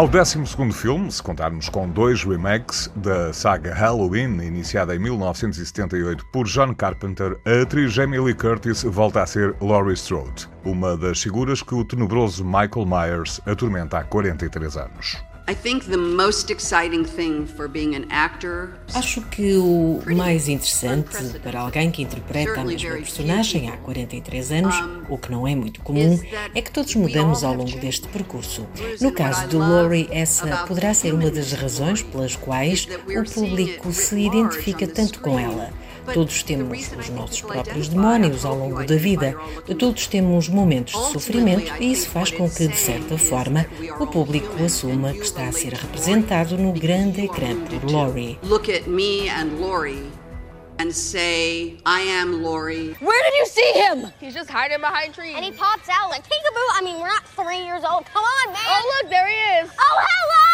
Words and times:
Ao 0.00 0.08
12 0.08 0.46
filme, 0.72 1.12
se 1.12 1.22
contarmos 1.22 1.68
com 1.68 1.86
dois 1.86 2.24
remakes 2.24 2.90
da 2.96 3.34
saga 3.34 3.74
Halloween, 3.74 4.40
iniciada 4.40 4.96
em 4.96 4.98
1978 4.98 6.24
por 6.32 6.46
John 6.46 6.74
Carpenter, 6.74 7.38
a 7.44 7.62
atriz 7.62 7.92
Jamie 7.92 8.18
Lee 8.18 8.32
Curtis 8.32 8.82
volta 8.82 9.22
a 9.22 9.26
ser 9.26 9.54
Laurie 9.60 9.92
Strode, 9.92 10.48
uma 10.64 10.96
das 10.96 11.20
figuras 11.20 11.60
que 11.60 11.74
o 11.74 11.84
tenebroso 11.84 12.42
Michael 12.42 12.86
Myers 12.86 13.42
atormenta 13.44 13.98
há 13.98 14.04
43 14.04 14.76
anos. 14.78 15.29
Acho 18.94 19.20
que 19.22 19.56
o 19.56 20.00
mais 20.14 20.48
interessante 20.48 21.38
para 21.42 21.60
alguém 21.60 21.90
que 21.90 22.02
interpreta 22.02 22.60
a 22.60 22.64
mesma 22.64 22.90
personagem 22.90 23.68
há 23.68 23.76
43 23.78 24.52
anos, 24.52 24.74
o 25.08 25.18
que 25.18 25.30
não 25.30 25.46
é 25.46 25.54
muito 25.54 25.80
comum, 25.80 26.20
é 26.54 26.62
que 26.62 26.70
todos 26.70 26.94
mudamos 26.94 27.42
ao 27.42 27.54
longo 27.54 27.78
deste 27.78 28.06
percurso. 28.08 28.66
No 29.00 29.12
caso 29.12 29.48
de 29.48 29.56
Laurie, 29.56 30.08
essa 30.10 30.58
poderá 30.66 30.94
ser 30.94 31.12
uma 31.14 31.30
das 31.30 31.52
razões 31.52 32.02
pelas 32.02 32.36
quais 32.36 32.86
o 33.08 33.24
público 33.34 33.92
se 33.92 34.18
identifica 34.20 34.86
tanto 34.86 35.20
com 35.20 35.38
ela. 35.38 35.72
Todos 36.12 36.42
temos 36.42 36.90
os 36.98 37.08
nossos 37.10 37.42
próprios 37.42 37.88
demónios 37.88 38.44
ao 38.44 38.54
longo 38.54 38.84
da 38.84 38.96
vida. 38.96 39.36
Todos 39.78 40.06
temos 40.06 40.48
momentos 40.48 40.92
de 40.92 41.12
sofrimento 41.12 41.72
e 41.80 41.92
isso 41.92 42.08
faz 42.08 42.30
com 42.30 42.48
que, 42.48 42.66
de 42.68 42.76
certa 42.76 43.18
forma, 43.18 43.66
o 43.98 44.06
público 44.06 44.62
assuma 44.64 45.12
que 45.12 45.20
está 45.22 45.48
a 45.48 45.52
ser 45.52 45.74
representado 45.74 46.56
no 46.56 46.72
grande 46.72 47.24
ecrã 47.24 47.56
por 47.56 47.90
Laurie. 47.90 48.38
Look 48.42 48.70
at 48.70 48.86
me 48.86 49.28
and 49.28 49.60
Laurie 49.60 50.10
and 50.80 50.94
say, 50.94 51.76
I 51.84 52.00
am 52.00 52.42
Laurie. 52.42 52.94
Where 53.00 53.22
did 53.22 53.34
you 53.34 53.46
see 53.46 53.72
him? 53.74 54.12
He's 54.18 54.32
just 54.32 54.48
hiding 54.48 54.80
behind 54.80 55.12
trees. 55.14 55.34
And 55.36 55.44
he 55.44 55.52
pops 55.52 55.88
out 55.90 56.08
like 56.08 56.22
peekaboo. 56.22 56.68
I 56.72 56.80
mean, 56.82 56.98
we're 56.98 57.06
not 57.06 57.26
three 57.28 57.64
years 57.64 57.84
old. 57.84 58.06
Come 58.06 58.24
on, 58.24 58.52
man. 58.52 58.62
Oh, 58.66 59.00
look, 59.02 59.10
there 59.10 59.28
he 59.28 59.34
is. 59.60 59.70
Oh, 59.78 59.98
hello! 60.00 60.49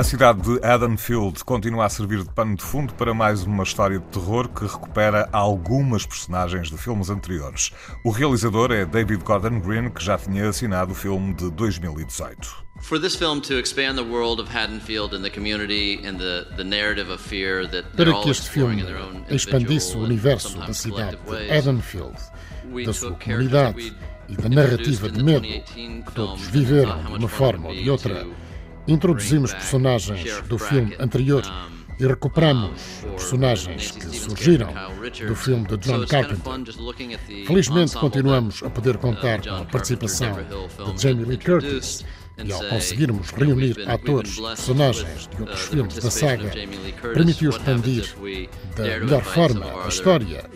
A 0.00 0.02
cidade 0.02 0.40
de 0.40 0.66
Haddonfield 0.66 1.44
continua 1.44 1.84
a 1.84 1.88
servir 1.90 2.22
de 2.22 2.30
pano 2.30 2.56
de 2.56 2.62
fundo 2.62 2.94
para 2.94 3.12
mais 3.12 3.42
uma 3.42 3.64
história 3.64 3.98
de 3.98 4.06
terror 4.06 4.48
que 4.48 4.62
recupera 4.62 5.28
algumas 5.30 6.06
personagens 6.06 6.70
de 6.70 6.78
filmes 6.78 7.10
anteriores. 7.10 7.70
O 8.02 8.10
realizador 8.10 8.72
é 8.72 8.86
David 8.86 9.22
Gordon 9.22 9.60
Green, 9.60 9.90
que 9.90 10.02
já 10.02 10.16
tinha 10.16 10.48
assinado 10.48 10.92
o 10.92 10.94
filme 10.94 11.34
de 11.34 11.50
2018. 11.50 12.64
For 12.80 12.98
this 12.98 13.14
film 13.14 13.42
to 13.42 13.58
expand 13.58 13.96
the 13.96 14.02
world 14.02 14.40
of 14.40 14.50
Haddonfield 14.50 15.14
and 15.14 15.20
the 15.20 15.28
community 15.28 16.00
and 16.08 16.16
the, 16.16 16.46
the 16.56 16.64
narrative 16.64 17.12
of 17.12 17.22
fear 17.22 17.68
that 17.68 17.86
Para 17.94 18.22
que 18.22 18.30
este 18.30 18.48
filme 18.48 18.82
expandisse 19.28 19.94
o 19.98 20.00
universo 20.00 20.56
da 20.60 20.72
cidade 20.72 21.18
de 21.28 21.52
Haddonfield, 21.52 22.16
da 22.86 22.92
sua 22.94 23.12
comunidade 23.16 23.94
e 24.30 24.34
da 24.34 24.48
narrativa 24.48 25.10
de 25.10 25.22
medo 25.22 25.46
que 25.46 26.12
todos 26.14 26.40
viveram 26.46 27.04
de 27.04 27.16
uma 27.18 27.28
forma 27.28 27.68
ou 27.68 27.74
de 27.74 27.90
outra 27.90 28.26
Introduzimos 28.90 29.52
personagens 29.54 30.42
do 30.48 30.58
filme 30.58 30.96
anterior 30.98 31.44
e 32.00 32.06
recuperamos 32.06 32.80
personagens 33.02 33.92
que 33.92 34.06
surgiram 34.18 34.68
do 35.28 35.36
filme 35.36 35.64
de 35.68 35.76
John 35.76 36.04
Carpenter. 36.06 36.74
Felizmente 37.46 37.96
continuamos 37.96 38.64
a 38.64 38.68
poder 38.68 38.98
contar 38.98 39.42
com 39.42 39.54
a 39.54 39.64
participação 39.64 40.32
de 40.34 41.02
Jamie 41.02 41.24
Lee 41.24 41.38
Curtis 41.38 42.04
e 42.44 42.52
ao 42.52 42.64
conseguirmos 42.64 43.30
reunir 43.30 43.76
atores 43.88 44.38
e 44.38 44.42
personagens 44.42 45.28
de 45.28 45.40
outros 45.40 45.60
filmes 45.68 45.94
da 45.94 46.10
saga, 46.10 46.50
permitiu 47.14 47.50
expandir 47.50 48.12
da 48.74 48.82
melhor 48.98 49.22
forma 49.22 49.84
a 49.84 49.88
história 49.88 50.50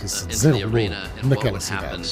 que 0.00 0.08
se 0.08 0.26
desenrolou 0.26 0.90
naquela 1.22 1.60
cidade. 1.60 2.02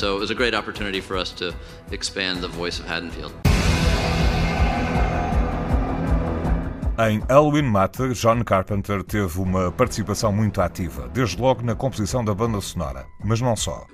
Em 6.96 7.20
Halloween 7.28 7.62
Mata, 7.62 8.10
John 8.10 8.44
Carpenter 8.44 9.02
teve 9.02 9.40
uma 9.40 9.72
participação 9.72 10.32
muito 10.32 10.60
ativa, 10.60 11.10
desde 11.12 11.40
logo 11.40 11.60
na 11.60 11.74
composição 11.74 12.24
da 12.24 12.32
banda 12.32 12.60
sonora, 12.60 13.04
mas 13.24 13.40
não 13.40 13.56
só. 13.56 13.84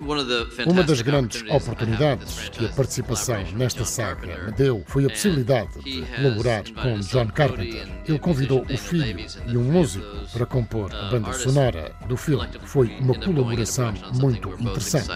Uma 0.67 0.83
das 0.83 1.01
grandes 1.01 1.43
oportunidades 1.51 2.51
que 2.51 2.67
a 2.67 2.69
participação 2.69 3.43
nesta 3.55 3.87
saga 3.87 4.45
me 4.45 4.53
deu 4.53 4.85
foi 4.87 5.07
a 5.07 5.09
possibilidade 5.09 5.83
de 5.83 6.05
colaborar 6.15 6.65
com 6.75 7.01
John 7.01 7.29
Carpenter. 7.29 7.89
Ele 8.07 8.19
convidou 8.19 8.67
o 8.71 8.77
filho 8.77 9.27
e 9.47 9.57
um 9.57 9.65
músico 9.65 10.05
para 10.31 10.45
compor 10.45 10.95
a 10.95 11.09
banda 11.11 11.33
sonora 11.33 11.93
do 12.07 12.19
filme. 12.19 12.51
Foi 12.65 12.89
uma 13.01 13.15
colaboração 13.15 13.95
muito 14.13 14.51
interessante. 14.61 15.09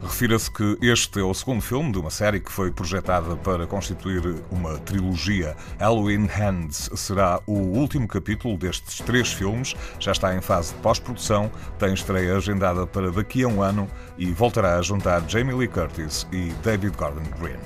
Refira-se 0.00 0.50
que 0.50 0.78
este 0.80 1.20
é 1.20 1.22
o 1.22 1.34
segundo 1.34 1.60
filme 1.60 1.92
de 1.92 1.98
uma 1.98 2.10
série 2.10 2.40
que 2.40 2.50
foi 2.50 2.72
projetada 2.72 3.36
para 3.36 3.66
constituir 3.66 4.42
uma 4.50 4.78
trilogia. 4.78 5.54
Halloween 5.78 6.24
Hands 6.24 6.88
será 6.94 7.17
será 7.18 7.40
o 7.48 7.52
último 7.52 8.06
capítulo 8.06 8.56
destes 8.56 8.98
três 9.00 9.32
filmes. 9.32 9.74
Já 9.98 10.12
está 10.12 10.36
em 10.36 10.40
fase 10.40 10.72
de 10.72 10.80
pós-produção, 10.80 11.50
tem 11.76 11.92
estreia 11.92 12.36
agendada 12.36 12.86
para 12.86 13.10
daqui 13.10 13.42
a 13.42 13.48
um 13.48 13.60
ano 13.60 13.90
e 14.16 14.26
voltará 14.26 14.78
a 14.78 14.82
juntar 14.82 15.28
Jamie 15.28 15.52
Lee 15.52 15.66
Curtis 15.66 16.28
e 16.30 16.52
David 16.62 16.96
Gordon 16.96 17.24
Green. 17.40 17.58